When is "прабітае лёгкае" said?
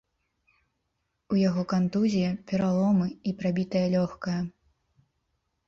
3.45-4.41